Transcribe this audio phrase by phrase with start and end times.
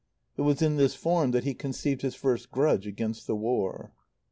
[0.35, 3.91] It was in this form that he conceived his first grudge against the War.